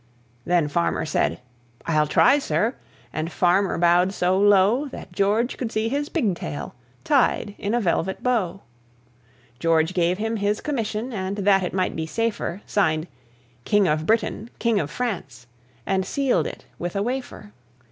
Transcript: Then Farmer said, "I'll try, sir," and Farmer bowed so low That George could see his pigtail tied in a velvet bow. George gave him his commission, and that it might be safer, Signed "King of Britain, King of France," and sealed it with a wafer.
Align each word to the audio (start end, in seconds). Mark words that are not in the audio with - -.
Then 0.45 0.67
Farmer 0.67 1.05
said, 1.05 1.41
"I'll 1.85 2.07
try, 2.07 2.39
sir," 2.39 2.73
and 3.13 3.31
Farmer 3.31 3.77
bowed 3.77 4.13
so 4.15 4.35
low 4.35 4.87
That 4.87 5.11
George 5.11 5.57
could 5.57 5.71
see 5.71 5.89
his 5.89 6.09
pigtail 6.09 6.73
tied 7.03 7.53
in 7.59 7.75
a 7.75 7.79
velvet 7.79 8.23
bow. 8.23 8.61
George 9.59 9.93
gave 9.93 10.17
him 10.17 10.37
his 10.37 10.59
commission, 10.59 11.13
and 11.13 11.35
that 11.45 11.61
it 11.61 11.71
might 11.75 11.95
be 11.95 12.07
safer, 12.07 12.63
Signed 12.65 13.05
"King 13.63 13.87
of 13.87 14.07
Britain, 14.07 14.49
King 14.57 14.79
of 14.79 14.89
France," 14.89 15.45
and 15.85 16.03
sealed 16.03 16.47
it 16.47 16.65
with 16.79 16.95
a 16.95 17.03
wafer. 17.03 17.53